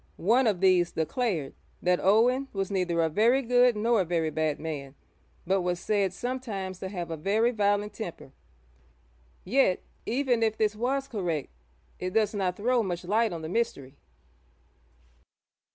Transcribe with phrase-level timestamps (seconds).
[0.17, 1.53] One of these declared
[1.83, 4.95] that Owen was 'neither a very good nor a very bad man,
[5.45, 8.31] but was said sometimes to have a very violent temper.'
[9.43, 11.49] Yet, even if this was correct,
[11.99, 13.95] it does not throw much light on the mystery.